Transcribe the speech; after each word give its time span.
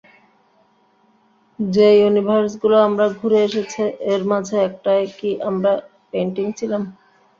যে 1.59 1.87
ইউনিভার্সগুলো 1.99 2.75
আমরা 2.87 3.05
ঘুরে 3.19 3.39
এসেছে, 3.47 3.81
এর 4.11 4.21
মাঝে 4.31 4.55
একটায় 4.67 5.05
কি 5.17 5.29
আমরা 5.49 5.71
পেইন্টিং 6.11 6.45
ছিলাম? 6.59 6.83